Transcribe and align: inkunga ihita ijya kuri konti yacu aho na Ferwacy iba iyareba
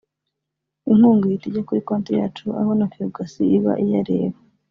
inkunga 0.91 1.23
ihita 1.27 1.45
ijya 1.49 1.67
kuri 1.67 1.81
konti 1.87 2.11
yacu 2.19 2.45
aho 2.59 2.71
na 2.79 2.85
Ferwacy 2.93 3.43
iba 3.57 3.73
iyareba 3.83 4.37